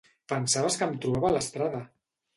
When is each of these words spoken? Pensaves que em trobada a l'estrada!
Pensaves 0.31 0.77
que 0.79 0.87
em 0.87 0.97
trobada 1.03 1.31
a 1.33 1.35
l'estrada! 1.37 1.87